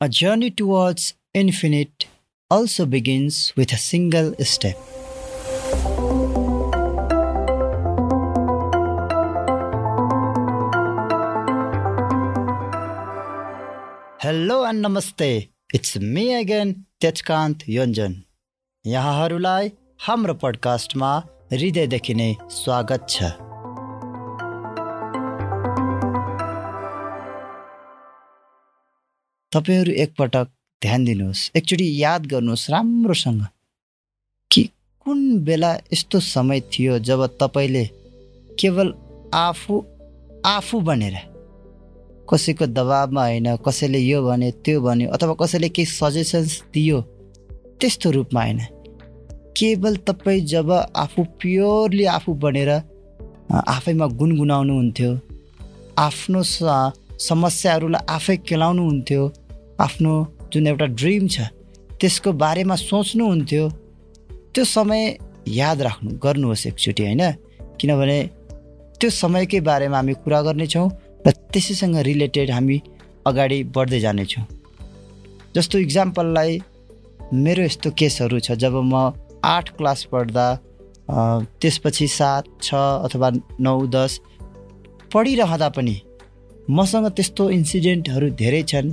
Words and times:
A 0.00 0.08
journey 0.08 0.50
towards 0.50 1.14
infinite 1.32 2.06
also 2.50 2.86
begins 2.86 3.52
with 3.56 3.72
a 3.72 3.78
single 3.78 4.34
step. 4.44 4.76
Hello 14.24 14.56
and 14.66 14.86
नमस्ते 14.86 15.28
it's 15.74 15.96
me 16.02 16.26
again 16.32 16.72
Tejkant 17.00 17.68
Yonjan 17.68 18.14
यहाँहरूलाई 18.84 19.70
हाम्रो 20.06 20.34
पडकास्टमा 20.42 21.14
हृदयदेखि 21.52 22.14
नै 22.14 22.34
स्वागत 22.58 23.08
छ 23.10 23.45
तपाईँहरू 29.51 29.91
एकपटक 29.93 30.47
ध्यान 30.81 31.03
दिनुहोस्। 31.05 31.51
एकचोटि 31.55 31.85
याद 32.01 32.25
गर्नुहोस् 32.25 32.69
राम्रोसँग 32.69 33.43
कि 34.51 34.63
कुन 35.05 35.19
बेला 35.43 35.71
यस्तो 35.93 36.19
समय 36.19 36.59
थियो 36.71 36.97
जब 36.99 37.25
तपाईँले 37.39 37.83
केवल 38.59 38.93
आफू 39.33 39.75
आफू 40.45 40.79
बनेर 40.79 41.15
कसैको 42.29 42.65
दबाबमा 42.67 43.23
होइन 43.23 43.55
कसैले 43.65 43.99
यो 43.99 44.21
भने 44.23 44.51
त्यो 44.65 44.81
भन्यो 44.81 45.09
अथवा 45.09 45.33
कसैले 45.39 45.69
केही 45.69 45.85
सजेसन्स 45.85 46.61
दियो 46.73 47.01
त्यस्तो 47.79 48.11
रूपमा 48.11 48.43
होइन। 48.43 48.59
केवल 49.55 49.95
तपाईँ 50.07 50.45
जब 50.45 50.71
आफू 50.95 51.23
प्योरली 51.39 52.05
आफू 52.05 52.33
बनेर 52.43 52.69
आफैमा 53.67 54.07
गुनगुनाउनुहुन्थ्यो 54.19 55.11
आफ्नो 55.97 56.43
समस्याहरूलाई 57.19 58.05
आफै 58.09 58.35
केलाउनुहुन्थ्यो 58.47 59.21
आफ्नो 59.79 60.13
जुन 60.53 60.67
एउटा 60.67 60.85
ड्रिम 60.99 61.27
छ 61.27 61.37
त्यसको 61.99 62.31
बारेमा 62.43 62.75
सोच्नुहुन्थ्यो। 62.75 63.63
त्यो 64.53 64.63
समय 64.65 65.01
याद 65.47 65.81
राख्नु 65.81 66.09
गर्नुहोस् 66.23 66.67
एकचोटि 66.67 67.03
होइन? 67.03 67.23
किनभने 67.79 68.19
त्यो 68.99 69.09
समयकै 69.21 69.59
बारेमा 69.69 69.97
हामी 69.97 70.13
कुरा 70.23 70.41
गर्नेछौँ 70.47 70.87
र 71.25 71.31
त्यसैसँग 71.53 71.97
रिलेटेड 72.09 72.51
हामी 72.51 72.77
अगाडि 73.29 73.59
बढ्दै 73.75 73.99
जानेछौँ। 73.99 74.45
जस्तो 75.55 75.75
इक्जाम्पललाई 75.85 76.51
मेरो 77.33 77.63
यस्तो 77.63 77.91
केसहरू 77.99 78.39
छ 78.39 78.51
जब 78.61 78.73
म 78.83 79.11
आठ 79.45 79.65
क्लास 79.77 80.03
पढ्दा 80.11 80.45
त्यसपछि 81.61 82.07
सात 82.07 82.45
छ 82.61 82.75
अथवा 83.05 83.29
नौ 83.59 83.75
दस 83.87 84.19
पढिरहँदा 85.13 85.69
पनि 85.77 85.95
मसँग 86.69 87.07
त्यस्तो 87.17 87.49
इन्सिडेन्टहरू 87.57 88.29
धेरै 88.41 88.63
छन्। 88.71 88.87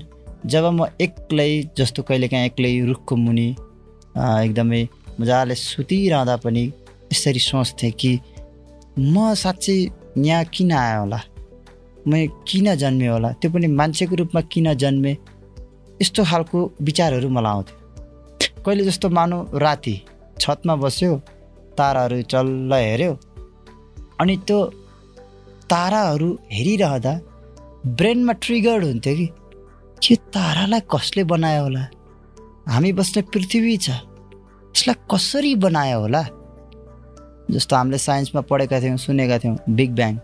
जब 0.46 0.64
म 0.76 0.86
एक्लै 1.00 1.50
जस्तो 1.78 2.02
कहिलेकाहीँ 2.08 2.46
एक्लै 2.46 2.72
रुखको 2.86 3.16
मुनि 3.16 3.48
एकदमै 4.16 4.80
मजाले 5.20 5.54
सुतिरहँदा 5.54 6.36
पनि 6.44 6.64
यसरी 7.12 7.40
सोच्थेँ 7.50 7.90
कि 8.00 8.12
म 8.98 9.34
साँच्चै 9.42 9.76
यहाँ 10.26 10.44
किन 10.54 10.72
आयो 10.72 11.00
होला? 11.00 11.20
म 12.08 12.12
किन 12.48 12.74
जन्मेँ 12.82 13.08
होला? 13.08 13.30
त्यो 13.40 13.50
पनि 13.50 13.66
मान्छेको 13.80 14.14
रूपमा 14.20 14.40
किन 14.52 14.74
जन्मेँ? 14.82 15.16
यस्तो 16.02 16.24
खालको 16.30 16.58
विचारहरू 16.88 17.28
मलाई 17.36 17.52
आउँथ्यो। 17.52 18.62
कहिले 18.64 18.84
जस्तो 18.84 19.08
मानौँ 19.16 19.40
राति 19.64 19.94
छतमा 20.40 20.74
बस्यो 20.82 21.16
ताराहरू 21.78 22.20
चल्ल 22.32 22.72
हेऱ्यो 22.74 23.12
अनि 24.20 24.36
त्यो 24.46 24.58
ताराहरू 25.72 26.28
हेरिरहँदा 26.52 27.12
ब्रेनमा 27.98 28.32
ट्रिगर्ड 28.44 28.84
हुन्थ्यो 28.84 29.14
कि। 29.16 29.26
के 30.04 30.14
तारालाई 30.36 30.80
कसले 30.92 31.24
बनायो 31.24 31.62
होला? 31.62 31.82
हामी 32.68 32.92
बस्ने 32.92 33.22
पृथ्वी 33.32 33.76
छ 33.76 33.90
यसलाई 33.90 34.96
कसरी 35.10 35.54
बनायो 35.56 35.98
होला? 36.00 36.22
जस्तो 37.50 37.76
हामीले 37.76 37.98
साइन्समा 37.98 38.40
पढेका 38.50 38.80
थियौँ 38.80 38.96
सुनेका 38.96 39.38
थियौँ 39.38 39.56
बिग 39.70 39.90
ब्याङ। 39.96 40.14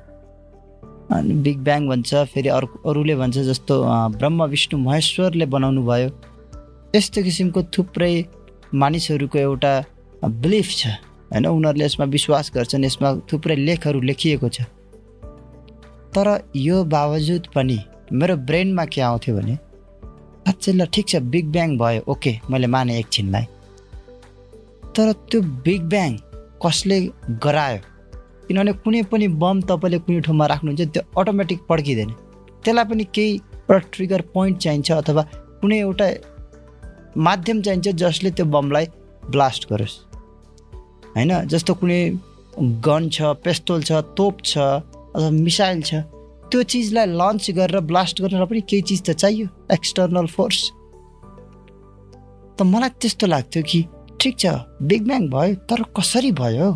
अनि 1.16 1.34
बिग 1.44 1.58
ब्याङ 1.64 1.88
भन्छ 1.88 2.14
फेरि 2.32 2.48
अर्को 2.48 2.90
अरूले 2.90 3.14
भन्छ 3.16 3.38
जस्तो 3.48 3.74
ब्रह्म 4.20 4.44
विष्णु 4.52 4.78
महेश्वरले 4.84 5.46
बनाउनु 5.46 5.82
भयो। 5.86 6.10
यस्तो 6.96 7.22
किसिमको 7.22 7.62
थुप्रै 7.72 8.12
मानिसहरूको 8.74 9.38
एउटा 9.38 9.72
बिलिफ 10.44 10.68
छ 10.76 10.86
होइन? 11.32 11.46
उनीहरूले 11.46 11.84
यसमा 11.84 12.06
विश्वास 12.16 12.52
गर्छन् 12.54 12.84
यसमा 12.84 13.08
थुप्रै 13.32 13.56
लेखहरू 13.56 14.00
लेखिएको 14.00 14.48
छ। 14.48 14.68
तर 16.12 16.26
यो 16.56 16.84
बावजुद 16.84 17.46
पनि 17.54 17.78
मेरो 18.12 18.36
ब्रेनमा 18.36 18.84
के 18.84 19.00
आउँथ्यो 19.00 19.36
भने 19.36 19.56
साँच्चै 20.50 20.72
ल 20.72 20.84
ठिक 20.94 21.06
छ 21.08 21.16
बिग 21.32 21.46
ब्याङ 21.52 21.76
भयो 21.78 22.02
ओके 22.10 22.32
मैले 22.50 22.66
माने 22.66 22.98
एकछिनलाई। 22.98 23.44
तर 24.96 25.12
त्यो 25.30 25.40
बिग 25.64 25.82
ब्याङ 25.88 26.10
कसले 26.62 26.98
गरायो? 27.44 27.78
किनभने 28.48 28.72
कुनै 28.82 29.02
पनि 29.10 29.26
बम 29.42 29.60
तपाईँले 29.70 29.98
कुनै 30.04 30.20
ठाउँमा 30.26 30.46
राख्नुहुन्छ 30.52 30.82
त्यो 30.90 31.02
अटोमेटिक 31.20 31.58
पड्किँदैन। 31.68 32.10
त्यसलाई 32.64 32.84
पनि 32.90 33.04
केही 33.14 33.30
एउटा 33.70 33.78
ट्रिगर 33.94 34.20
पोइन्ट 34.34 34.58
चाहिन्छ 34.58 34.90
अथवा 34.92 35.22
कुनै 35.60 35.78
एउटा 35.78 36.06
माध्यम 37.16 37.62
चाहिन्छ 37.62 37.88
जसले 38.02 38.30
त्यो 38.30 38.46
बमलाई 38.54 38.86
ब्लास्ट 39.30 39.62
गरोस्। 39.70 39.94
होइन? 41.14 41.32
जस्तो 41.46 41.74
कुनै 41.80 42.00
गन 42.58 43.08
छ 43.14 43.18
पेस्तोल 43.44 43.82
छ 43.82 43.92
तोप 44.18 44.34
छ 44.44 44.58
अथवा 44.58 45.30
मिसाइल 45.30 45.82
छ। 45.82 46.02
त्यो 46.50 46.62
चिजलाई 46.72 47.06
लन्च 47.20 47.50
गरेर 47.58 47.80
ब्लास्ट 47.90 48.22
गर्नलाई 48.22 48.46
पनि 48.50 48.60
केही 48.70 48.82
चिज 48.88 49.00
त 49.06 49.10
चाहियो 49.22 49.46
एक्सटर्नल 49.72 50.26
फोर्स 50.36 50.58
त 52.56 52.62
मलाई 52.72 52.90
त्यस्तो 53.00 53.26
लाग्थ्यो 53.26 53.62
कि 53.70 53.80
ठिक 54.20 54.34
छ 54.38 54.46
बिग 54.88 55.02
ब्याङ 55.08 55.28
भयो 55.30 55.54
तर 55.68 55.82
कसरी 55.96 56.32
भयो? 56.40 56.68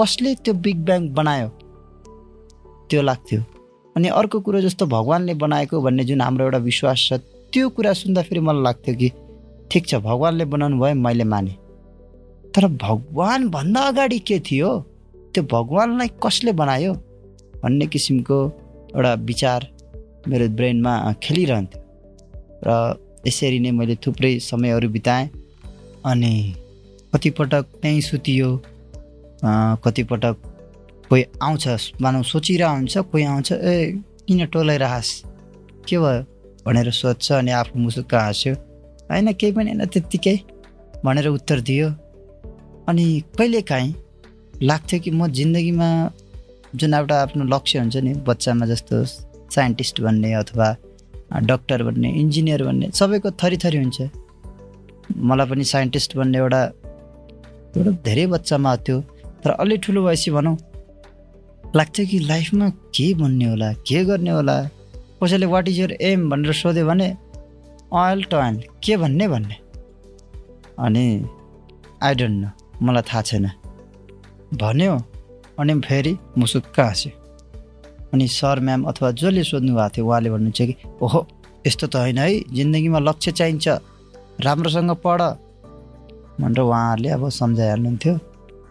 कसले 0.00 0.34
त्यो 0.44 0.54
बिग 0.64 0.78
ब्याङ 0.86 1.08
बनायो? 1.18 1.48
त्यो 2.90 3.02
लाग्थ्यो। 3.02 3.40
अनि 3.96 4.08
अर्को 4.18 4.40
कुरो 4.40 4.60
जस्तो 4.60 4.86
भगवान्ले 4.86 5.34
बनाएको 5.44 5.80
भन्ने 5.80 6.04
जुन 6.04 6.20
हाम्रो 6.20 6.44
एउटा 6.44 6.58
विश्वास 6.68 6.98
छ 7.08 7.20
त्यो 7.52 7.68
कुरा 7.76 7.92
सुन्दाखेरि 8.02 8.40
मलाई 8.40 8.62
लाग्थ्यो 8.62 8.94
कि 9.00 9.08
ठिक 9.70 9.86
छ 9.88 9.94
भगवान्ले 10.08 10.44
बनाउनु 10.52 10.80
भयो 10.82 10.94
मैले 11.06 11.24
माने। 11.32 11.54
तर 12.54 12.66
भगवान्भन्दा 12.84 13.80
अगाडि 13.80 14.18
के 14.28 14.38
थियो? 14.50 14.70
त्यो 15.32 15.42
भगवान्लाई 15.52 16.08
कसले 16.24 16.52
बनायो 16.52 16.92
भन्ने 17.62 17.86
किसिमको 17.86 18.38
एउटा 18.94 19.12
विचार 19.28 19.60
मेरो 20.28 20.48
ब्रेनमा 20.56 20.94
खेलिरहन्थ्यो। 21.22 21.80
र 22.66 22.70
यसरी 23.26 23.58
नै 23.64 23.70
मैले 23.78 23.94
थुप्रै 24.04 24.32
समयहरू 24.40 24.88
बिताएँ 24.96 25.28
अनि 26.04 26.32
कतिपटक 27.14 27.64
त्यहीँ 27.82 28.00
सुतियो 28.00 28.48
कतिपटक 29.84 30.36
कोही 31.10 31.22
आउँछ 31.42 31.64
मानव 32.02 32.22
सोचिरहेको 32.22 32.74
हुन्छ 32.76 32.94
कोही 33.10 33.24
आउँछ 33.24 33.52
ए 33.52 33.74
किन 34.26 34.40
टोलाइरहस्? 34.52 35.10
के 35.88 35.96
भयो? 35.98 36.22
भनेर 36.66 36.90
सोध्छ 36.90 37.32
अनि 37.32 37.50
आफू 37.50 37.78
मुसुक्क 37.78 38.14
हाँस्यो। 38.14 38.54
होइन 39.10 39.32
केही 39.34 39.52
पनि 39.52 39.70
होइन 39.70 39.84
त्यत्तिकै 39.92 40.36
भनेर 41.04 41.26
उत्तर 41.28 41.60
दियो। 41.60 41.88
अनि 42.88 43.06
कहिलेकाहीँ 43.38 43.94
लाग्थ्यो 44.62 45.00
कि 45.00 45.10
म 45.10 45.26
जिन्दगीमा 45.28 45.88
जुन 46.74 46.94
एउटा 46.94 47.16
आफ्नो 47.22 47.44
लक्ष्य 47.44 47.78
हुन्छ 47.78 47.96
नि 47.96 48.12
बच्चामा 48.26 48.66
जस्तो 48.66 49.04
साइन्टिस्ट 49.54 50.00
बन्ने 50.00 50.32
अथवा 50.34 50.68
डक्टर 51.48 51.82
बन्ने 51.82 52.08
इन्जिनियर 52.20 52.62
बन्ने 52.64 52.90
सबैको 52.98 53.30
थरी 53.40 53.56
थरी 53.64 53.78
हुन्छ। 53.78 54.08
मलाई 55.28 55.46
पनि 55.46 55.64
साइन्टिस्ट 55.64 56.16
बन्ने 56.16 56.38
एउटा 56.38 56.62
एउटा 57.76 57.90
धेरै 58.06 58.26
बच्चामा 58.26 58.76
थियो 58.88 59.00
तर 59.44 59.50
अलि 59.50 59.76
ठुलो 59.84 60.04
भएपछि 60.06 60.30
भनौँ 60.30 60.56
लाग्थ्यो 61.76 62.06
कि 62.06 62.18
लाइफमा 62.18 62.68
के 62.94 63.12
भन्ने 63.14 63.44
होला 63.44 63.72
के 63.88 64.04
गर्ने 64.04 64.30
होला? 64.30 64.56
कसैले 65.22 65.46
वाट 65.46 65.68
इज 65.68 65.78
यर 65.80 65.92
एम 66.00 66.28
भनेर 66.30 66.52
सोध्यो 66.52 66.86
भने 66.86 67.08
अयल 68.00 68.22
टयल 68.32 68.62
के 68.84 68.96
भन्ने 68.96 69.28
भन्ने? 69.28 69.56
अनि 70.84 71.06
आई 72.02 72.14
डोन्ट 72.14 72.36
नो 72.42 72.50
मलाई 72.86 73.02
थाहा 73.12 73.22
छैन। 73.22 73.50
भन्यो। 74.54 74.94
अनि 75.58 75.80
फेरि 75.80 76.16
मुसुक्क 76.38 76.80
हाँस्यो। 76.80 77.12
अनि 78.12 78.28
सर 78.28 78.60
म्याम 78.60 78.82
अथवा 78.84 79.10
जसले 79.10 79.42
सोध्नु 79.44 79.74
भएको 79.74 79.88
थियो 79.88 80.06
उहाँले 80.06 80.30
भन्नुहुन्छ 80.30 80.62
कि 80.62 80.74
ओहो 81.02 81.20
यस्तो 81.66 81.86
त 81.86 81.96
होइन 81.96 82.18
है 82.18 82.28
जिन्दगीमा 82.52 82.98
लक्ष्य 82.98 83.32
चाहिन्छ 83.32 83.68
राम्रोसँग 84.40 84.90
पढ। 85.04 85.20
भनेर 86.40 86.60
उहाँहरूले 86.60 87.08
अब 87.08 87.28
सम्झाइहाल्नुहुन्थ्यो। 87.28 88.14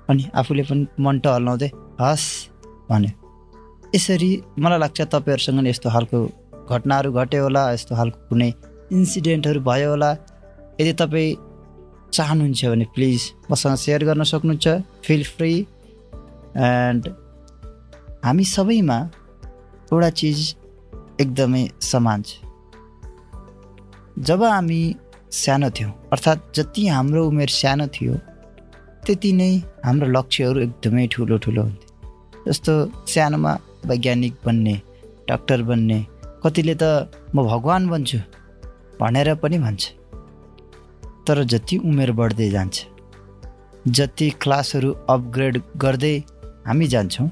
अनि 0.09 0.23
आफूले 0.35 0.63
पनि 0.63 0.87
मन 0.99 1.21
हल्लाउँदै 1.25 1.69
हस् 2.01 2.27
भन्यो। 2.89 3.11
यसरी 3.95 4.31
मलाई 4.59 4.79
लाग्छ 4.79 5.01
तपाईँहरूसँग 5.01 5.67
यस्तो 5.67 5.89
खालको 5.89 6.19
घटनाहरू 6.69 7.11
घट्यो 7.11 7.43
होला 7.43 7.61
यस्तो 7.73 7.95
खालको 7.95 8.19
कुनै 8.29 8.49
इन्सिडेन्टहरू 8.91 9.59
भयो 9.61 9.89
होला। 9.89 10.11
यदि 10.79 10.93
तपाईँ 10.93 11.35
चाहनुहुन्छ 12.13 12.65
भने 12.65 12.85
प्लिज 12.95 13.21
मसँग 13.51 13.75
सेयर 13.75 14.05
गर्न 14.05 14.23
सक्नुहुन्छ 14.23 14.67
फिल 15.05 15.23
फ्री। 15.23 15.51
एन्ड 16.57 17.07
हामी 18.25 18.43
सबैमा 18.45 18.97
एउटा 19.91 20.09
चिज 20.19 20.39
एकदमै 21.21 21.63
समान 21.81 22.21
छ। 22.21 22.29
जब 24.27 24.43
हामी 24.43 24.81
सानो 25.31 25.69
थियौँ 25.77 25.91
अर्थात् 26.13 26.41
जति 26.55 26.87
हाम्रो 26.87 27.21
उमेर 27.27 27.49
सानो 27.49 27.87
थियो 27.95 28.15
त्यति 29.05 29.31
नै 29.33 29.51
हाम्रो 29.85 30.07
लक्ष्यहरू 30.17 30.59
एकदमै 30.61 31.07
ठुलो 31.13 31.37
ठुलो 31.45 31.61
हुन्थ्यो 31.63 32.43
जस्तो 32.47 32.73
सानोमा 33.13 33.53
वैज्ञानिक 33.89 34.33
बन्ने 34.45 34.75
डाक्टर 35.29 35.63
बन्ने 35.69 35.99
कतिले 36.43 36.75
त 36.81 36.83
म 37.35 37.47
भगवान् 37.47 37.89
बन्छु 37.89 38.19
भनेर 38.99 39.33
पनि 39.41 39.57
भन्छ। 39.65 39.83
तर 41.27 41.43
जति 41.53 41.77
उमेर 41.89 42.11
बढ्दै 42.19 42.49
जान्छ 42.49 42.75
जति 43.97 44.29
क्लासहरू 44.41 44.91
अपग्रेड 45.09 45.61
गर्दै 45.83 46.15
हामी 46.67 46.87
जान्छौँ। 46.93 47.29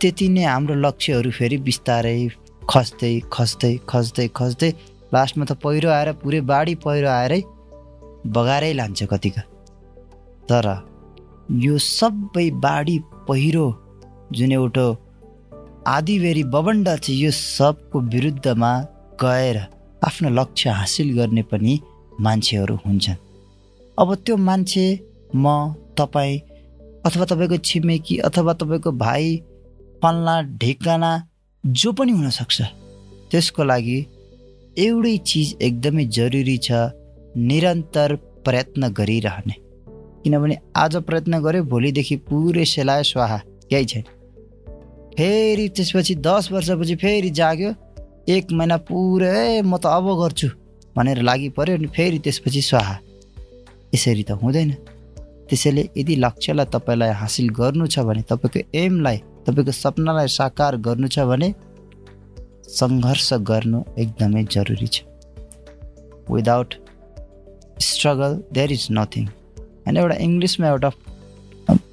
त्यति 0.00 0.26
नै 0.34 0.44
हाम्रो 0.44 0.74
लक्ष्यहरू 0.84 1.30
फेरि 1.38 1.56
बिस्तारै 1.66 2.18
खस्दै 2.70 3.12
खस्दै 3.34 3.72
खस्दै 3.90 4.26
खस्दै 4.38 4.70
लास्टमा 5.14 5.44
त 5.44 5.52
पहिरो 5.64 5.88
आएर 5.90 6.08
पुरै 6.22 6.40
बाढी 6.50 6.74
पहिरो 6.84 7.08
आएरै 7.10 7.40
बगाएरै 8.34 8.72
लान्छ 8.80 8.98
कतिका। 9.12 9.42
तर 10.48 10.66
यो 11.64 11.74
सबै 11.78 12.46
बाढी 12.64 12.96
पहिरो 13.28 13.66
जुन 14.32 14.52
एउटा 14.52 14.86
आधिबेरी 15.86 16.44
बबन्ड 16.54 16.88
छ 17.04 17.06
यो 17.22 17.30
सबको 17.30 17.96
विरुद्धमा 18.12 18.72
गएर 19.22 19.56
आफ्नो 20.08 20.28
लक्ष्य 20.38 20.70
हासिल 20.80 21.08
गर्ने 21.18 21.42
पनि 21.50 21.74
मान्छेहरू 22.20 22.74
हुन्छन्। 22.84 23.18
अब 23.98 24.08
त्यो 24.24 24.36
मान्छे 24.48 24.84
म 25.34 25.44
तपाईँ 25.98 26.40
अथवा 27.06 27.24
तपाईँको 27.24 27.56
छिमेकी 27.56 28.16
अथवा 28.18 28.52
तपाईँको 28.52 28.92
भाइ 28.92 29.36
पल्ला 30.02 30.40
ढेकाना 30.60 31.10
जो 31.64 31.92
पनि 31.92 32.12
हुनसक्छ 32.12 32.62
त्यसको 33.30 33.64
लागि 33.64 33.98
एउटै 34.76 35.16
चिज 35.26 35.56
एकदमै 35.62 36.04
जरुरी 36.16 36.56
छ 36.58 36.70
निरन्तर 37.36 38.14
प्रयत्न 38.44 38.88
गरिरहने। 38.92 39.54
किनभने 40.24 40.56
आज 40.76 40.96
प्रयत्न 41.08 41.40
गऱ्यो 41.40 41.64
भोलिदेखि 41.64 42.16
पुरै 42.28 42.64
सेलायो 42.64 43.02
स्वाहा 43.02 43.38
केही 43.70 43.84
छैन। 43.84 44.02
फेरि 45.16 45.68
त्यसपछि 45.68 46.14
दस 46.26 46.48
वर्षपछि 46.52 46.96
फेरि 46.96 47.30
जाग्यो 47.30 47.70
एक 48.28 48.52
महिना 48.52 48.76
पुरै 48.88 49.62
म 49.62 49.76
त 49.76 49.86
अब 49.86 50.06
गर्छु 50.22 50.48
भनेर 50.96 51.22
लागि 51.22 51.48
पऱ्यो 51.56 51.76
अनि 51.76 51.88
फेरि 51.96 52.18
त्यसपछि 52.18 52.62
स्वाहा। 52.62 52.96
यसरी 53.94 54.22
त 54.22 54.30
हुँदैन। 54.42 54.70
त्यसैले 55.50 55.82
यदि 55.96 56.14
लक्ष्यलाई 56.16 56.66
तपाईँलाई 56.74 57.12
हासिल 57.20 57.48
गर्नु 57.58 57.86
छ 57.86 58.06
भने 58.08 58.22
तपाईँको 58.30 58.60
एमलाई 58.78 59.16
तपाईँको 59.46 59.72
सपनालाई 59.74 60.28
साकार 60.30 60.76
गर्नु 60.86 61.08
छ 61.08 61.26
भने 61.30 61.48
सङ्घर्ष 62.70 63.28
गर्नु 63.50 63.78
एकदमै 63.98 64.44
जरुरी 64.54 64.86
छ। 64.86 65.02
Without 66.30 66.74
struggle 67.80 68.32
there 68.52 68.72
is 68.72 68.86
nothing 68.92 69.26
होइन 69.84 69.96
एउटा 69.96 70.16
इङ्ग्लिसमा 70.26 70.68
एउटा 70.68 70.90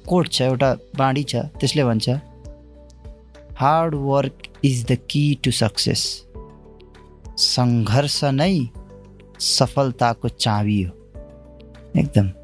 कोट 0.08 0.32
छ 0.32 0.42
एउटा 0.42 0.70
बाँडी 0.96 1.22
छ 1.30 1.44
त्यसले 1.58 1.84
भन्छ 1.84 2.08
hard 3.60 3.94
work 4.06 4.48
is 4.64 4.84
the 4.86 4.98
key 5.10 5.24
to 5.44 5.50
success 5.50 6.02
सङ्घर्ष 7.48 8.18
नै 8.34 8.54
सफलताको 9.48 10.28
चाबी 10.28 10.82
हो। 10.82 10.92
एकदम। 11.96 12.37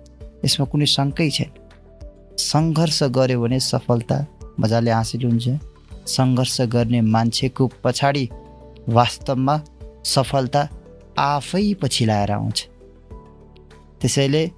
यसमा 0.44 0.64
कुनै 0.72 0.86
शङ्कै 0.86 1.30
छैन। 1.30 1.50
सङ्घर्ष 2.38 3.02
गऱ्यो 3.16 3.40
भने 3.42 3.60
सफलता 3.60 4.26
मजाले 4.60 4.90
हासिल 4.90 5.24
हुन्छ। 5.24 5.46
सङ्घर्ष 6.06 6.60
गर्ने 6.74 7.00
मान्छेको 7.00 7.64
पछाडि 7.84 8.28
वास्तवमा 8.88 9.56
सफलता 10.04 10.62
आफै 11.18 11.74
पछि 11.82 12.04
लाएर 12.04 12.30
आउँछ। 12.30 12.58
त्यसैले 14.00 14.50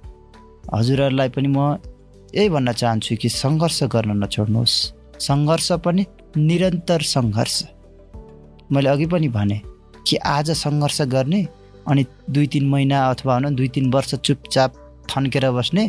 हजुरहरूलाई 0.73 1.29
पनि 1.29 1.47
म 1.47 1.77
यही 2.35 2.49
भन्न 2.49 2.71
चाहन्छु 2.71 3.15
कि 3.21 3.29
सङ्घर्ष 3.29 3.83
गर्न 3.83 4.11
नछोड्नुहोस्। 4.23 4.75
सङ्घर्ष 5.19 5.71
पनि 5.71 6.05
निरन्तर 6.37 7.01
सङ्घर्ष। 7.01 7.63
मैले 8.71 8.89
अघि 8.89 9.05
पनि 9.05 9.27
भने 9.27 9.61
कि 10.07 10.15
आज 10.15 10.51
सङ्घर्ष 10.51 11.01
गर्ने 11.01 11.47
अनि 11.87 12.05
दुई 12.29 12.47
तिन 12.47 12.67
महिना 12.69 12.97
अथवा 13.09 13.39
भनौँ 13.39 13.53
दुई 13.53 13.67
तिन 13.67 13.91
वर्ष 13.93 14.15
चुपचाप 14.15 14.71
थन्केर 15.11 15.45
बस्ने 15.51 15.83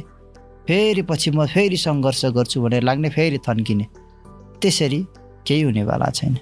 फेरि 0.68 1.02
पछि 1.02 1.30
म 1.30 1.46
फेरि 1.46 1.76
सङ्घर्ष 1.76 2.24
गर्छु 2.36 2.60
भनेर 2.62 2.82
लाग्ने 2.82 3.08
फेरि 3.16 3.38
थन्किने। 3.46 3.86
त्यसरी 4.62 5.00
केही 5.46 5.62
हुनेवाला 5.62 6.10
छैन। 6.18 6.34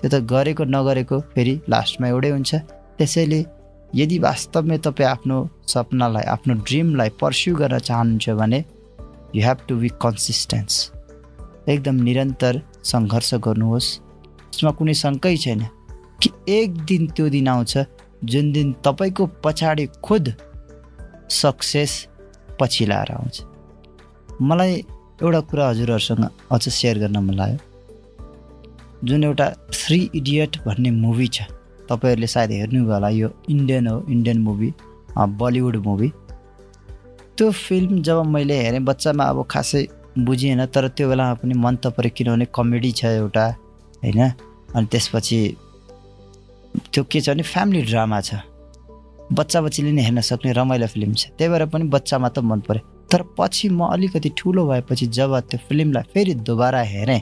त्यो 0.00 0.08
त 0.12 0.14
गरेको 0.32 0.64
नगरेको 0.64 1.16
फेरि 1.34 1.54
लास्टमा 1.68 2.06
एउटै 2.08 2.30
हुन्छ। 2.30 2.50
त्यसैले 2.98 3.40
यदि 3.94 4.18
वास्तवमै 4.18 4.78
तपाईँ 4.86 5.08
आफ्नो 5.08 5.36
सपनालाई 5.72 6.24
आफ्नो 6.34 6.54
ड्रिमलाई 6.66 7.10
पर्स्यु 7.20 7.52
गर्न 7.60 7.78
चाहनुहुन्छ 7.88 8.26
भने 8.40 8.64
you 9.34 9.40
have 9.42 9.58
to 9.68 9.74
be 9.82 9.88
consistence 10.04 10.72
एकदम 11.68 11.96
निरन्तर 12.08 12.54
सङ्घर्ष 12.92 13.30
गर्नुहोस्। 13.46 13.88
यसमा 14.52 14.70
कुनै 14.78 14.94
शङ्कै 15.02 15.36
छैन। 15.36 15.62
कि 16.22 16.30
एक 16.48 16.74
दिन 16.86 17.06
त्यो 17.06 17.28
दिन 17.28 17.48
आउँछ 17.48 17.78
जुन 18.24 18.52
दिन 18.52 18.72
तपाईँको 18.84 19.26
पछाडि 19.44 19.86
खुद 20.02 20.34
सक्सेस 21.32 21.92
पछि 22.60 22.86
लाएर 22.86 23.12
आउँछ। 23.12 23.42
मलाई 24.42 24.72
एउटा 25.22 25.40
कुरा 25.50 25.68
हजुरहरूसँग 25.68 26.24
अझ 26.52 26.68
सेयर 26.68 26.98
गर्न 26.98 27.16
मन 27.18 27.34
लाग्यो। 27.34 27.58
जुन 29.04 29.24
एउटा 29.24 29.48
थ्री 29.72 29.98
इडियट 30.14 30.56
भन्ने 30.66 30.90
मुभी 30.92 31.26
छ 31.28 31.42
तपाईँहरूले 31.88 32.26
सायद 32.26 32.50
हेर्नुभयो 32.50 32.92
होला 32.92 33.08
यो 33.10 33.28
इन्डियन 33.50 33.86
हो 33.86 33.96
इन्डियन 34.08 34.38
मुभी 34.42 34.72
बलिउड 35.18 35.76
मुभी 35.86 36.08
त्यो 37.36 37.50
फिल्म 37.50 38.02
जब 38.02 38.22
मैले 38.26 38.56
हेरेँ 38.62 38.80
बच्चामा 38.84 39.24
अब 39.24 39.46
खासै 39.50 39.86
बुझिएन 40.18 40.64
तर 40.66 40.88
त्यो 40.88 41.08
बेलामा 41.08 41.34
पनि 41.40 41.54
मन 41.54 41.76
त 41.76 41.86
पऱ्यो 41.96 42.10
किनभने 42.16 42.46
कमेडी 42.54 42.92
छ 42.92 43.04
एउटा 43.18 43.46
होइन? 44.02 44.20
अनि 44.74 44.86
त्यसपछि 44.92 45.40
त्यो 46.92 47.04
के 47.04 47.20
छ 47.20 47.28
भने 47.30 47.42
फ्यामिली 47.42 47.82
ड्रामा 47.90 48.20
छ। 48.20 48.34
बच्चा 49.32 49.60
बच्चीले 49.60 49.92
नै 49.92 50.02
हेर्न 50.02 50.20
सक्ने 50.20 50.52
रमाइलो 50.52 50.86
फिल्म 50.86 51.12
छ। 51.14 51.22
त्यही 51.38 51.48
भएर 51.52 51.64
पनि 51.72 51.84
बच्चामा 51.94 52.28
त 52.28 52.38
मन 52.44 52.60
पऱ्यो 52.68 52.82
तर 53.10 53.22
पछि 53.38 53.68
म 53.68 53.88
अलिकति 53.94 54.28
ठुलो 54.38 54.62
भएपछि 54.66 55.06
जब 55.16 55.32
त्यो 55.50 55.58
फिल्मलाई 55.68 56.04
फेरि 56.12 56.34
दोबारा 56.48 56.80
हेरेँ 56.92 57.20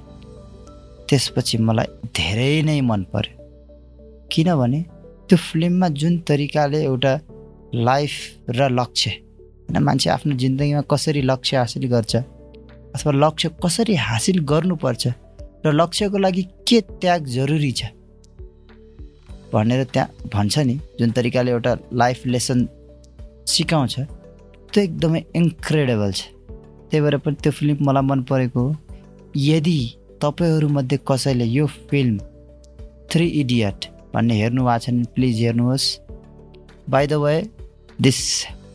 त्यसपछि 1.08 1.58
मलाई 1.58 1.86
धेरै 2.16 2.62
नै 2.62 2.80
मन 2.80 3.02
पर्यो। 3.12 3.34
किनभने 4.32 4.80
त्यो 5.28 5.36
फिल्ममा 5.38 5.88
जुन 6.00 6.18
तरिकाले 6.28 6.82
एउटा 6.84 7.12
लाइफ 7.74 8.12
र 8.50 8.68
लक्ष्य 8.70 9.10
होइन 9.10 9.82
मान्छे 9.84 10.10
आफ्नो 10.10 10.34
जिन्दगीमा 10.42 10.82
कसरी 10.90 11.22
लक्ष्य 11.22 11.56
हासिल 11.56 11.86
गर्छ 11.94 12.16
अथवा 12.94 13.12
लक्ष्य 13.24 13.48
कसरी 13.64 13.94
हासिल 14.08 14.38
गर्नुपर्छ 14.50 15.04
र 15.66 15.72
लक्ष्यको 15.72 16.18
लागि 16.18 16.42
के 16.68 16.80
त्याग 17.00 17.26
जरुरी 17.36 17.72
छ 17.72 17.82
भनेर 19.52 19.84
त्यहाँ 19.92 20.28
भन्छ 20.34 20.58
नि 20.58 20.78
जुन 20.98 21.10
तरिकाले 21.10 21.50
एउटा 21.50 21.76
लाइफ 21.92 22.26
लेसन 22.26 22.68
सिकाउँछ 23.48 23.94
त्यो 24.72 24.82
एकदमै 24.82 25.22
इन्क्रेडेबल 25.36 26.12
छ। 26.12 26.22
त्यही 26.90 27.00
भएर 27.02 27.16
पनि 27.24 27.36
त्यो 27.42 27.52
फिल्म 27.52 27.76
मलाई 27.86 28.02
मन 28.02 28.22
परेको 28.30 28.60
हो। 28.60 28.76
यदि 29.36 29.80
तपाईँहरूमध्ये 30.22 30.98
कसैले 31.08 31.44
यो 31.44 31.66
फिल्म 31.90 32.18
थ्री 33.10 33.26
इडियट 33.40 33.86
भन्ने 34.14 34.34
हेर्नु 34.40 34.64
भएको 34.64 34.78
छ 34.78 34.90
भने 34.90 35.04
प्लिज 35.14 35.40
हेर्नुहोस्। 35.42 35.86
By 36.90 37.06
the 37.06 37.12
way 37.24 37.34
this 38.00 38.20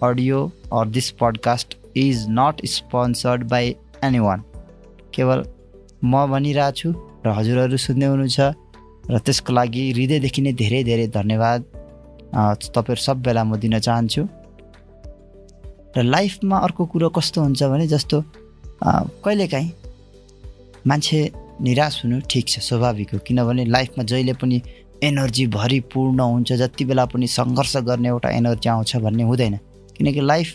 audio 0.03 0.39
or 0.73 0.87
this 0.87 1.09
podcast 1.21 1.77
is 1.97 2.25
not 2.29 2.65
sponsored 2.67 3.43
by 3.49 3.75
anyone 4.19 4.43
केवल 5.13 5.43
म 6.03 6.25
भनिरहेको 6.31 6.71
छु 6.71 6.93
र 7.25 7.33
हजुरहरू 7.37 7.77
सुन्दै 7.77 8.07
हुनुहुन्छ। 8.07 8.39
र 9.11 9.17
त्यसको 9.25 9.53
लागि 9.53 9.83
हृदयदेखि 9.91 10.41
नै 10.41 10.53
धेरै 10.61 10.83
धेरै 10.83 11.07
धन्यवाद। 11.13 11.61
तपाईँहरू 12.75 13.01
सबैलाई 13.07 13.43
म 13.43 13.55
दिन 13.63 13.79
चाहन्छु। 13.79 14.21
र 15.97 16.03
लाइफमा 16.03 16.57
अर्को 16.65 16.85
कुरो 16.91 17.09
कस्तो 17.15 17.41
हुन्छ 17.41 17.63
भने 17.63 17.87
जस्तो 17.87 18.17
कहिलेकाहीँ 19.23 19.71
मान्छे 20.87 21.19
निराश 21.61 21.95
हुनु 22.03 22.19
ठिक 22.29 22.45
छ 22.47 22.59
स्वाभाविक 22.59 23.13
हो 23.13 23.19
किनभने 23.27 23.63
लाइफमा 23.65 24.03
जहिले 24.03 24.33
पनि 24.35 24.61
एनर्जी 25.03 25.45
भरिपूर्ण 25.55 26.19
हुन्छ 26.19 26.53
जति 26.61 26.85
बेला 26.85 27.05
पनि 27.13 27.27
सङ्घर्ष 27.27 27.73
गर्ने 27.87 28.07
एउटा 28.09 28.29
एनर्जी 28.29 28.69
आउँछ 28.69 28.95
भन्ने 29.05 29.23
हुँदैन। 29.23 29.55
किनकि 29.95 30.21
लाइफ 30.21 30.47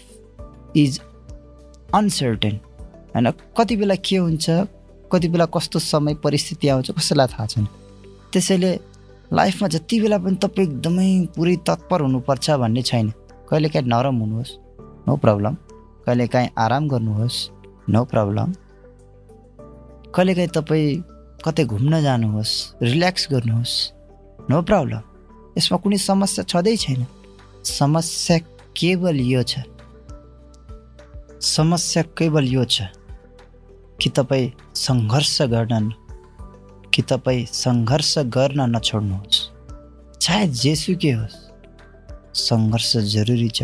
इज 0.77 1.01
अनसर्टेन। 1.95 2.55
होइन 3.15 3.31
कति 3.57 3.77
बेला 3.77 3.95
के 4.05 4.17
हुन्छ 4.17 4.47
कति 5.13 5.29
बेला 5.29 5.47
कस्तो 5.55 5.79
समय 5.79 6.15
परिस्थिति 6.25 6.69
आउँछ 6.69 6.91
कसैलाई 6.91 7.27
थाहा 7.27 7.47
छैन। 7.47 7.67
त्यसैले 8.33 8.73
लाइफमा 9.33 9.69
जति 9.69 10.01
बेला 10.01 10.19
पनि 10.19 10.37
तपाईँ 10.43 10.67
एकदमै 10.69 11.11
पुरै 11.37 11.57
तत्पर 11.67 12.01
हुनुपर्छ 12.01 12.51
भन्ने 12.63 12.83
छैन। 12.83 13.07
कहिलेकाहीँ 13.51 13.87
नरम 13.87 14.17
हुनुहोस् 14.23 14.53
नो 15.07 15.17
प्रब्लम। 15.17 15.55
कहिलेकाहीँ 16.07 16.51
आराम 16.59 16.89
गर्नुहोस् 16.89 17.39
नो 17.91 18.05
प्रब्लम। 18.05 18.53
कहिलेकाहीँ 20.15 20.51
तपाईँ 20.55 21.03
कतै 21.45 21.65
घुम्न 21.65 22.03
जानुहोस् 22.03 22.55
रिल्याक्स 22.83 23.29
गर्नुहोस् 23.33 23.75
नो 24.51 24.63
प्रब्लम। 24.63 25.03
यसमा 25.59 25.79
कुनै 25.83 25.99
समस्या 25.99 26.45
छँदै 26.45 26.77
छैन। 26.77 27.07
समस्या 27.65 28.39
केवल 28.77 29.21
यो 29.27 29.43
छ। 29.43 29.67
समस्या 31.41 32.03
केवल 32.19 32.45
यो 32.49 32.65
छ 32.65 32.83
कि 34.01 34.11
तपाईँ 34.11 34.51
सङ्घर्ष 34.75 35.37
गर्न 35.43 35.93
कि 36.95 37.03
तपाईँ 37.03 37.47
सङ्घर्ष 37.47 38.19
गर्न 38.19 38.77
नछोड्नुहोस्। 38.77 39.51
चाहे 40.21 40.49
जेसुकै 40.49 41.11
होस्। 41.11 41.37
सङ्घर्ष 42.35 42.97
जरुरी 42.97 43.49
छ। 43.49 43.63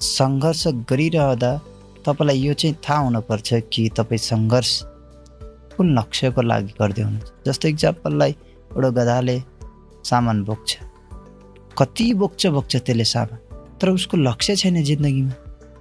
सङ्घर्ष 0.00 0.66
गरिरहँदा 0.68 1.60
तपाईँलाई 2.06 2.38
यो 2.38 2.54
चाहिँ 2.54 2.76
थाहा 2.88 2.98
हुनुपर्छ 2.98 3.54
कि 3.54 3.88
तपाईँ 3.88 4.18
सङ्घर्ष 4.18 4.82
कुन 5.76 5.98
लक्ष्यको 5.98 6.42
लागि 6.42 6.72
गर्दै 6.80 7.02
हुनुहुन्छ। 7.02 7.32
जस्तो 7.46 7.68
इक्जाम्पललाई 7.68 8.30
एउटा 8.30 8.90
गधाले 8.90 9.42
सामान 10.04 10.44
बोक्छ। 10.44 10.78
कति 11.78 12.14
बोक्छ 12.14 12.46
बोक्छ 12.46 12.76
त्यसले 12.76 13.04
सामान। 13.04 13.38
तर 13.78 13.88
उसको 13.88 14.16
लक्ष्य 14.16 14.56
छैन 14.56 14.82
जिन्दगीमा। 14.82 15.32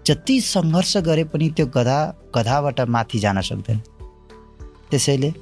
जति 0.05 0.41
सङ्घर्ष 0.41 0.97
गरे 0.97 1.23
पनि 1.23 1.49
त्यो 1.49 1.65
गधा 1.65 2.15
गधाबाट 2.37 2.81
माथि 2.81 3.19
जान 3.19 3.41
सक्दैन। 3.41 3.79
त्यसैले 4.91 5.33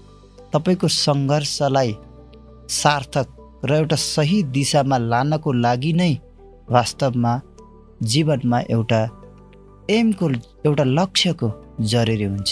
तपाईँको 0.53 0.87
सङ्घर्षलाई 1.05 1.91
सार्थक 2.81 3.27
र 3.69 3.71
एउटा 3.81 3.95
सही 3.95 4.37
दिशामा 4.55 4.97
लानको 5.11 5.49
लागि 5.65 5.93
नै 5.99 6.13
वास्तवमा 6.75 7.33
जीवनमा 8.11 8.59
एउटा 8.75 9.01
एमको 9.89 10.25
एउटा 10.67 10.83
लक्ष्यको 10.97 11.47
जरुरी 11.91 12.27
हुन्छ। 12.31 12.49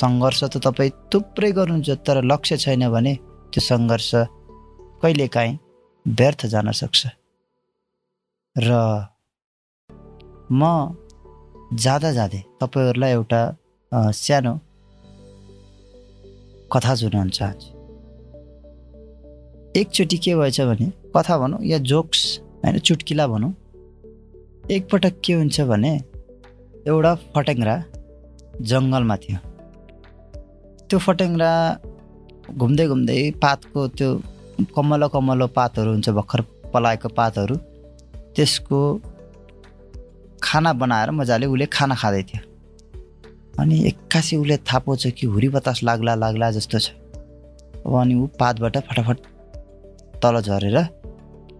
सङ्घर्ष 0.00 0.40
त 0.44 0.56
तपाईँ 0.66 0.90
थुप्रै 1.12 1.50
गर्नुहुन्छ 1.58 1.90
तर 2.06 2.16
लक्ष्य 2.30 2.56
छैन 2.64 2.82
भने 2.94 3.14
त्यो 3.52 3.60
सङ्घर्ष 3.60 4.10
कहिलेकाहीँ 5.02 5.58
व्यर्थ 6.06 6.40
जान 6.52 6.70
सक्छ। 6.80 7.00
र 8.56 8.70
म 10.50 10.62
जाँदा 11.82 12.10
जाँदै 12.12 12.42
तपाईँहरूलाई 12.60 13.12
एउटा 13.12 13.40
सानो 14.14 14.52
कथा 16.72 16.94
सुनाउन 16.94 17.28
चाहन्छु 17.36 17.68
एकचोटि 19.80 20.16
के 20.24 20.34
भएछ 20.36 20.60
भने 20.60 20.86
कथा 21.16 21.38
भनौँ 21.38 21.60
या 21.64 21.78
जोक्स 21.90 22.20
होइन 22.64 22.78
चुट्किला 22.78 23.26
भनौँ। 23.26 23.52
एकपटक 24.70 25.14
के 25.24 25.32
हुन्छ 25.32 25.60
भने 25.70 25.92
एउटा 26.86 27.14
फटेङ्ग्रा 27.34 27.76
जङ्गलमा 28.70 29.16
थियो। 29.22 29.38
त्यो 30.88 30.98
फटेङ्ग्रा 31.06 31.52
घुम्दै 32.60 32.86
घुम्दै 32.92 33.18
पातको 33.42 33.86
त्यो 33.98 34.08
कमलो 34.76 35.08
कमलो 35.14 35.46
पातहरू 35.58 35.90
हुन्छ 35.92 36.08
भर्खर 36.18 36.40
पलाएको 36.72 37.08
पातहरू 37.18 37.56
त्यसको 38.36 38.80
खाना 40.42 40.70
बनाएर 40.80 41.10
मजाले 41.18 41.46
उसले 41.46 41.66
खाना 41.76 41.94
खाँदै 42.02 42.22
थियो। 42.28 42.40
अनि 43.60 43.76
एक्कासी 43.86 44.36
उसले 44.36 44.56
थाहा 44.56 44.78
पाउँछ 44.78 45.06
कि 45.06 45.26
हुरी 45.26 45.48
बतास 45.48 45.82
लाग्ला 45.82 46.14
लाग्ला 46.14 46.50
जस्तो 46.50 46.78
छ। 46.78 46.90
अब 47.86 47.94
अनि 48.00 48.14
ऊ 48.14 48.26
पातबाट 48.40 48.76
फटाफट 48.78 49.18
तल 50.22 50.40
झरेर 50.40 50.76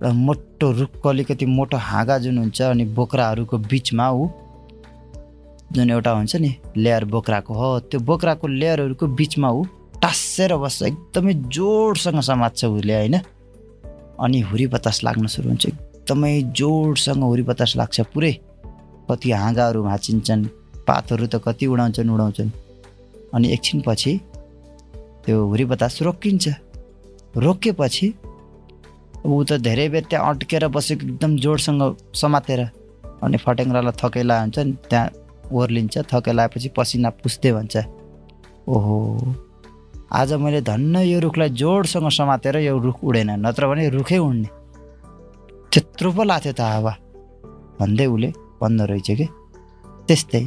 र 0.03 0.13
मोटो 0.13 0.71
रुखको 0.73 1.09
अलिकति 1.09 1.47
मोटो 1.47 1.77
हाँगा 1.77 2.19
जुन 2.19 2.39
हुन्छ 2.39 2.63
अनि 2.63 2.85
बोक्राहरूको 2.85 3.59
बिचमा 3.59 4.11
ऊ 4.11 4.29
जुन 5.73 5.91
एउटा 5.91 6.11
हुन्छ 6.11 6.37
नि 6.37 6.55
लेयर 6.77 7.05
बोक्राको 7.05 7.55
हो 7.55 7.69
त्यो 7.81 8.01
बोक्राको 8.01 8.47
लेयरहरूको 8.47 9.07
बिचमा 9.07 9.51
ऊ 9.51 9.65
टाँसेर 10.03 10.57
बस्छ। 10.57 10.83
एकदमै 10.83 11.35
जोडसँग 11.35 12.21
समात्छ 12.21 12.65
उसले 12.65 12.95
होइन? 12.97 13.17
अनि 14.21 14.41
हुरी 14.41 14.67
बतास 14.67 15.05
लाग्न 15.05 15.27
सुरु 15.27 15.49
हुन्छ। 15.49 15.67
एकदमै 15.67 16.43
जोडसँग 16.43 17.23
हुरी 17.23 17.43
बतास 17.43 17.77
लाग्छ 17.77 18.01
पुरै। 18.01 18.33
कति 19.11 19.31
हाँगाहरू 19.31 19.83
भाँचिन्छन्। 19.83 20.49
पातहरू 20.91 21.27
त 21.27 21.39
कति 21.47 21.67
उडाउँछन् 21.67 22.11
उडाउँछन्। 22.11 22.51
अनि 23.35 23.47
एकछिनपछि 23.55 24.13
त्यो 25.25 25.37
हुरी 25.47 25.65
बतास 25.71 26.03
रोकिन्छ 26.03 26.49
रोकिएपछि 27.37 28.09
ऊ 29.27 29.45
त 29.45 29.53
धेरै 29.63 29.89
बेर 29.89 30.05
त्यहाँ 30.11 30.35
अड्केर 30.35 30.67
बसेको 30.75 31.07
एकदम 31.07 31.37
जोडसँग 31.37 31.83
समातेर 32.15 32.61
अनि 33.23 33.37
फटेङ्ग्रालाई 33.37 33.95
थकेला 34.03 34.41
हुन्छ 34.41 34.59
नि 34.59 34.73
त्यहाँ 34.91 35.07
ओर्लिन्छ 35.53 35.95
थकेलाएपछि 36.11 36.69
पसिना 36.77 37.11
पुस्दै 37.23 37.53
भन्छ। 37.53 37.75
ओहो! 38.69 38.97
आज 40.13 40.33
मैले 40.43 40.61
धन्न 40.63 40.97
यो 41.07 41.19
रुखलाई 41.21 41.49
जोडसँग 41.61 42.09
समातेर 42.11 42.57
यो 42.67 42.79
रुख 42.79 43.05
उडेन 43.05 43.31
नत्र 43.47 43.67
भने 43.69 43.89
रुखै 43.95 44.19
उड्ने। 44.19 44.49
त्यत्रो 45.73 46.09
पो 46.13 46.23
लाग्थ्यो 46.23 46.53
त 46.53 46.61
हावा। 46.61 46.93
भन्दै 47.79 48.07
उसले 48.07 48.29
भन्दो 48.61 48.85
रहेछ 48.91 49.11
कि? 49.11 49.27
त्यस्तै 50.07 50.43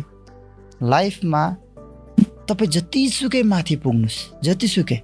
लाइफमा 0.83 1.43
तपाईँ 2.49 2.69
जतिसुकै 2.69 3.41
माथि 3.43 3.75
पुग्नुहोस् 3.75 4.19
जतिसुकै। 4.43 4.99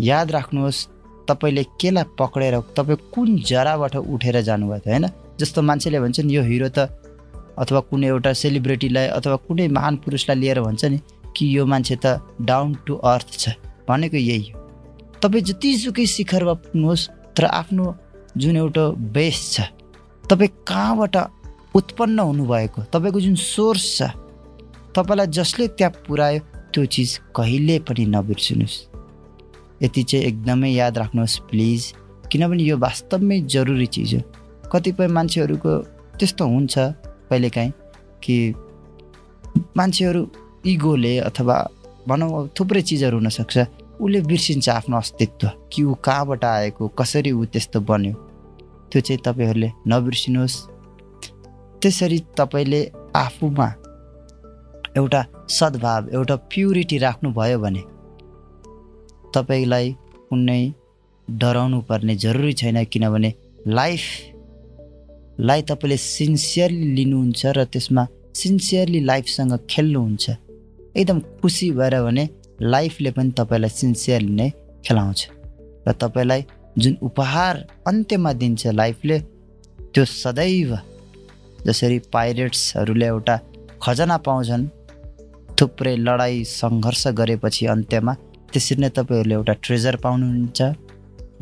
याद 0.00 0.30
राख्नुहोस् 0.32 0.86
तपाईँले 1.28 1.62
केलाई 1.80 2.04
पक्रेर 2.18 2.54
तपाईँ 2.76 2.98
कुन 3.12 3.28
जराबाट 3.44 3.96
उठेर 3.96 4.40
जानुभयो 4.40 4.78
त 4.80 4.88
होइन? 4.88 5.06
जस्तो 5.40 5.60
मान्छेले 5.62 6.00
भन्छ 6.00 6.20
नि 6.20 6.32
यो 6.36 6.42
हिरो 6.42 6.68
त 6.72 6.88
अथवा 7.58 7.80
कुनै 7.80 8.06
एउटा 8.06 8.32
सेलिब्रेटीलाई 8.32 9.06
अथवा 9.18 9.36
कुनै 9.44 9.68
महान 9.68 9.96
पुरुषलाई 10.00 10.36
लिएर 10.40 10.60
भन्छ 10.60 10.84
नि 10.84 10.98
कि 11.36 11.44
यो 11.56 11.66
मान्छे 11.66 11.96
त 12.00 12.24
डाउन 12.40 12.68
टु 12.86 12.94
अर्थ 12.96 13.30
छ। 13.36 13.44
भनेको 13.88 14.16
यही 14.16 14.48
हो। 14.50 14.58
तपाईँ 15.20 15.44
जतिसुकै 15.44 16.06
शिखरमा 16.06 16.54
पुग्नुहोस् 16.64 17.08
तर 17.36 17.44
आफ्नो 17.44 17.84
जुन 18.40 18.56
एउटा 18.56 18.84
बेस 19.12 19.38
छ 19.52 19.68
तपाईँ 20.24 20.64
कहाँबाट 20.64 21.16
उत्पन्न 21.74 22.18
हुनुभएको 22.20 22.80
तपाईँको 22.88 23.20
जुन 23.20 23.34
सोर्स 23.36 23.84
छ 23.98 24.02
तपाईँलाई 24.96 25.26
जसले 25.26 25.68
त्यहाँ 25.68 26.02
पुऱ्यायो 26.08 26.40
त्यो 26.74 26.84
चिज 26.84 27.20
कहिले 27.36 27.78
पनि 27.78 28.06
नबिर्सिनुहोस्। 28.06 28.86
यति 29.82 30.02
चाहिँ 30.02 30.24
एकदमै 30.24 30.70
याद 30.70 30.98
राख्नुहोस् 30.98 31.38
प्लिज। 31.38 31.94
किनभने 32.32 32.62
यो 32.62 32.78
वास्तवमै 32.78 33.40
जरुरी 33.40 33.86
चिज 33.86 34.14
हो। 34.14 34.20
कतिपय 34.68 35.06
मान्छेहरूको 35.06 35.78
त्यस्तो 36.18 36.46
हुन्छ 36.46 36.78
कहिलेकाहीँ 37.30 37.72
कि 38.22 38.54
मान्छेहरू 39.76 40.30
इगोले 40.66 41.18
अथवा 41.18 41.68
भनौँ 42.08 42.48
थुप्रै 42.60 42.82
चिजहरू 42.82 43.18
हुनसक्छ। 43.18 43.58
उसले 44.00 44.20
बिर्सिन्छ 44.20 44.68
आफ्नो 44.68 44.96
अस्तित्व। 44.96 45.50
कि 45.72 45.82
ऊ 45.82 45.94
कहाँबाट 45.94 46.44
आएको 46.44 46.88
कसरी 46.88 47.32
ऊ 47.32 47.44
त्यस्तो 47.44 47.80
बन्यो। 47.80 48.14
त्यो 48.92 49.00
चाहिँ 49.00 49.20
तपाईँहरूले 49.24 49.70
नबिर्सिनुहोस्। 49.88 50.66
त्यसरी 51.82 52.22
तपाईँले 52.36 52.92
आफूमा 53.16 53.74
एउटा 54.96 55.24
सद्भाव 55.48 56.08
एउटा 56.14 56.36
प्युरिटी 56.50 56.98
राख्नुभयो 56.98 57.58
भने 57.58 57.82
तपाईँलाई 59.34 59.92
कुनै 60.30 60.62
डराउनु 61.28 61.80
पर्ने 61.80 62.14
जरुरी 62.16 62.52
छैन 62.52 62.84
किनभने 62.84 63.30
लाइफलाई 63.68 65.62
तपाईँले 65.62 65.96
सिन्सियरली 65.96 66.86
लिनुहुन्छ 66.94 67.42
र 67.46 67.64
त्यसमा 67.64 68.06
सिन्सियरली 68.34 69.00
लाइफसँग 69.00 69.52
खेल्नुहुन्छ। 69.70 70.30
एकदम 70.96 71.20
खुसी 71.40 71.70
भएर 71.70 71.94
भने 72.02 72.28
लाइफले 72.62 73.10
पनि 73.10 73.30
तपाईँलाई 73.38 73.70
सिन्सियरली 73.70 74.34
नै 74.40 74.50
खेलाउँछ 74.84 75.20
र 75.88 75.92
तपाईँलाई 75.92 76.44
जुन 76.78 76.96
उपहार 77.02 77.54
अन्त्यमा 77.86 78.32
दिन्छ 78.32 78.66
लाइफले 78.80 79.18
त्यो 79.94 80.04
सदैव 80.04 80.78
जसरी 81.66 81.98
पाइरेट्सहरूले 82.12 83.06
एउटा 83.06 83.36
खजना 83.82 84.16
पाउँछन् 84.26 84.68
थुप्रै 85.60 85.94
लडाइँ 85.96 86.44
सङ्घर्ष 86.48 87.02
गरेपछि 87.20 87.66
अन्त्यमा 87.74 88.12
त्यसरी 88.52 88.80
नै 88.80 88.88
तपाईँहरूले 88.96 89.34
एउटा 89.34 89.54
ट्रेजर 89.64 89.96
पाउनुहुन्छ। 90.04 90.58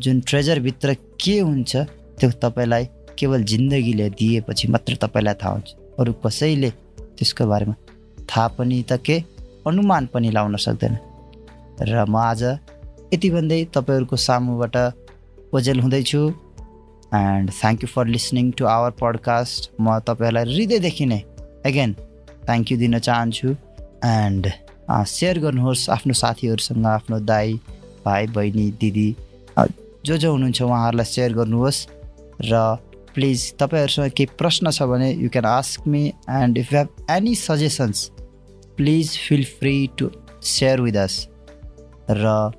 जुन 0.03 0.19
ट्रेजरभित्र 0.29 0.93
के 1.23 1.35
हुन्छ 1.39 1.71
त्यो 2.19 2.29
तपाईँलाई 2.43 2.83
केवल 3.19 3.43
जिन्दगीले 3.51 4.09
दिएपछि 4.19 4.67
मात्र 4.73 4.95
तपाईँलाई 5.03 5.35
थाहा 5.41 5.53
हुन्छ। 5.53 5.69
अरू 5.99 6.11
कसैले 6.23 6.69
त्यसको 7.15 7.47
बारेमा 7.47 7.75
थाहा 8.29 8.47
पनि 8.59 8.83
त 8.91 8.99
के 9.05 9.15
अनुमान 9.67 10.05
पनि 10.13 10.29
लाउन 10.35 10.55
सक्दैन। 10.65 10.95
र 11.87 12.03
म 12.03 12.15
आज 12.19 12.43
यति 13.13 13.29
भन्दै 13.35 13.59
तपाईँहरूको 13.75 14.15
सामुबाट 14.27 14.75
ओजेल 15.55 15.79
हुँदैछु। 15.79 16.21
And 17.15 17.47
thank 17.59 17.79
you 17.83 17.87
for 17.87 18.05
listening 18.15 18.51
to 18.59 18.65
our 18.67 18.91
podcast 18.99 19.71
म 19.79 19.99
तपाईँहरूलाई 20.03 20.45
हृदयदेखि 20.51 21.05
नै 21.05 21.21
एगेन 21.65 21.91
थ्याङ्क 22.45 22.71
यू 22.71 22.77
दिन 22.83 22.99
चाहन्छु। 22.99 23.68
एन्ड 24.05 24.51
सेयर 24.91 25.39
गर्नुहोस् 25.39 25.89
आफ्नो 25.89 26.13
साथीहरूसँग 26.13 26.85
आफ्नो 26.85 27.19
दाई 27.19 27.53
भाइ 28.05 28.27
बहिनी 28.27 28.71
दिदी। 28.71 29.15
जो 30.05 30.17
जो 30.17 30.31
हुनुहुन्छ 30.31 30.61
उहाँहरूलाई 30.61 31.05
सेयर 31.05 31.33
गर्नुहोस् 31.33 31.87
र 32.41 32.77
प्लिज 33.15 33.53
तपाईँहरूसँग 33.59 34.09
केही 34.09 34.35
प्रश्न 34.37 34.71
छ 34.71 34.83
भने 34.83 35.11
you 35.13 35.29
can 35.29 35.45
ask 35.45 35.87
me 35.87 36.07
and 36.29 36.57
if 36.57 36.73
you 36.73 36.79
have 36.79 37.05
any 37.11 37.35
suggestions 37.35 38.11
please 38.77 39.17
feel 39.27 39.43
free 39.59 39.89
to 39.97 40.09
share 40.43 40.81
with 40.81 40.93
us 40.93 41.27
र 42.09 42.51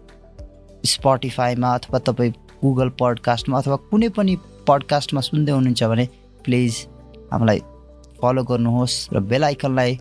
स्पोटिफाईमा 0.87 1.75
अथवा 1.75 1.99
तपाईँ 1.99 2.33
गुगल 2.63 2.89
पडकास्टमा 2.89 3.59
अथवा 3.59 3.77
कुनै 3.77 4.09
पनि 4.09 4.37
पडकास्टमा 4.69 5.21
सुन्दै 5.21 5.53
हुनुहुन्छ 5.53 5.85
भने 5.85 6.09
प्लिज 6.45 6.87
हामीलाई 7.33 7.61
फलो 8.23 8.45
गर्नुहोस् 8.45 9.09
र 9.13 9.21
बेल 9.21 9.45
आइकनलाई 9.45 9.99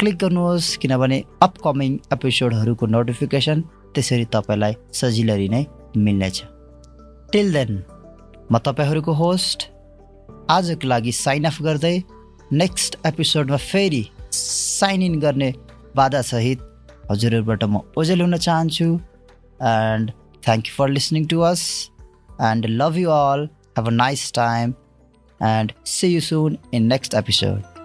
क्लिक 0.00 0.16
गर्नुहोस् 0.18 0.68
किनभने 0.82 1.18
अपकमिङ 1.42 1.96
एपिसोडहरूको 2.16 2.86
नोटिफिकेसन 2.86 3.60
त्यसरी 3.94 4.24
तपाईँलाई 4.36 4.74
सजिलरी 5.00 5.48
नै 5.54 5.64
मिल्नेछ 6.04 6.36
टिल 7.32 7.52
देन 7.56 7.72
म 8.52 8.58
तपाईँहरूको 8.68 9.12
होस्ट 9.20 9.68
आजको 10.56 10.88
लागि 10.92 11.12
साइन 11.18 11.50
अफ 11.50 11.60
गर्दै 11.66 11.96
नेक्स्ट 12.62 12.96
एपिसोडमा 13.06 13.60
फेरि 13.66 14.02
साइन 14.38 15.02
इन 15.02 15.20
गर्ने 15.26 15.52
बाधासहित 15.96 16.64
हजुरहरूबाट 17.10 17.64
म 17.64 17.84
ओजेल 18.00 18.26
हुन 18.26 18.36
चाहन्छु 18.48 18.88
and 19.74 20.18
Thank 20.42 20.68
you 20.68 20.72
for 20.72 20.88
listening 20.88 21.26
to 21.28 21.42
us 21.42 21.90
and 22.38 22.68
love 22.70 22.96
you 22.96 23.10
all. 23.10 23.48
Have 23.76 23.88
a 23.88 23.90
nice 23.90 24.30
time 24.30 24.76
and 25.40 25.74
see 25.84 26.08
you 26.08 26.20
soon 26.20 26.58
in 26.72 26.88
next 26.88 27.14
episode. 27.14 27.79